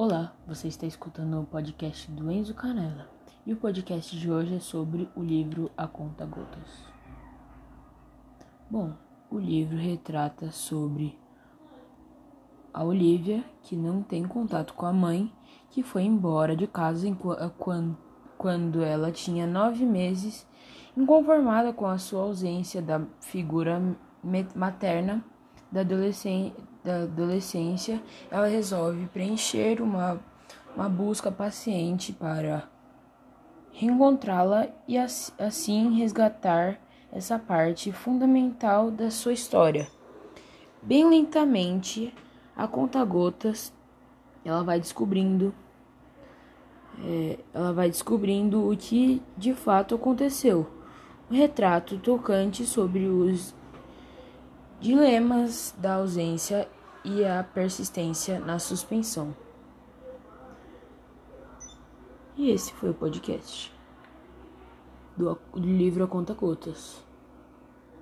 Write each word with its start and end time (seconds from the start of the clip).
Olá, 0.00 0.32
você 0.46 0.68
está 0.68 0.86
escutando 0.86 1.40
o 1.40 1.44
podcast 1.44 2.08
do 2.12 2.30
Enzo 2.30 2.54
Canela 2.54 3.10
e 3.44 3.52
o 3.52 3.56
podcast 3.56 4.16
de 4.16 4.30
hoje 4.30 4.54
é 4.54 4.60
sobre 4.60 5.08
o 5.16 5.20
livro 5.20 5.72
A 5.76 5.88
Conta 5.88 6.24
Gotas. 6.24 6.84
Bom, 8.70 8.92
o 9.28 9.40
livro 9.40 9.76
retrata 9.76 10.52
sobre 10.52 11.18
a 12.72 12.84
Olivia 12.84 13.44
que 13.60 13.74
não 13.74 14.00
tem 14.00 14.22
contato 14.22 14.72
com 14.72 14.86
a 14.86 14.92
mãe, 14.92 15.32
que 15.68 15.82
foi 15.82 16.04
embora 16.04 16.54
de 16.54 16.68
casa 16.68 17.08
quando 18.38 18.84
ela 18.84 19.10
tinha 19.10 19.48
nove 19.48 19.84
meses, 19.84 20.46
inconformada 20.96 21.72
com 21.72 21.86
a 21.86 21.98
sua 21.98 22.22
ausência 22.22 22.80
da 22.80 23.04
figura 23.20 23.82
materna 24.54 25.24
da, 25.72 25.82
da 26.88 27.02
adolescência, 27.02 28.02
ela 28.30 28.46
resolve 28.46 29.06
preencher 29.08 29.82
uma, 29.82 30.18
uma 30.74 30.88
busca 30.88 31.30
paciente 31.30 32.14
para 32.14 32.66
reencontrá-la 33.72 34.68
e 34.88 34.96
assim 34.96 35.98
resgatar 35.98 36.80
essa 37.12 37.38
parte 37.38 37.92
fundamental 37.92 38.90
da 38.90 39.10
sua 39.10 39.34
história. 39.34 39.86
Bem 40.82 41.06
lentamente, 41.08 42.14
a 42.56 42.66
conta-gotas, 42.66 43.70
ela 44.42 44.64
vai 44.64 44.80
descobrindo, 44.80 45.54
é, 47.04 47.38
ela 47.52 47.74
vai 47.74 47.90
descobrindo 47.90 48.70
o 48.70 48.74
que 48.74 49.22
de 49.36 49.52
fato 49.52 49.94
aconteceu. 49.94 50.66
Um 51.30 51.34
retrato 51.34 51.98
tocante 51.98 52.64
sobre 52.64 53.06
os 53.06 53.54
Dilemas 54.80 55.74
da 55.76 55.94
ausência 55.94 56.68
e 57.04 57.24
a 57.24 57.42
persistência 57.42 58.38
na 58.38 58.58
suspensão. 58.58 59.34
E 62.36 62.50
esse 62.50 62.72
foi 62.72 62.90
o 62.90 62.94
podcast 62.94 63.74
do 65.16 65.36
livro 65.54 66.04
A 66.04 66.06
Conta 66.06 66.34
Gotas. 66.34 67.07